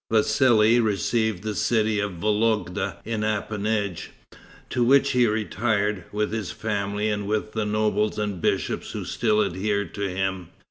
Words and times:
Vassali 0.11 0.79
received 0.83 1.43
the 1.43 1.53
city 1.53 1.99
of 1.99 2.13
Vologda 2.13 2.97
in 3.05 3.23
appanage, 3.23 4.09
to 4.71 4.83
which 4.83 5.11
he 5.11 5.27
retired, 5.27 6.05
with 6.11 6.31
his 6.33 6.49
family, 6.51 7.07
and 7.07 7.27
with 7.27 7.51
the 7.53 7.65
nobles 7.67 8.17
and 8.17 8.41
bishops 8.41 8.93
who 8.93 9.05
still 9.05 9.43
adhered 9.43 9.93
to 9.93 10.09
him. 10.09 10.47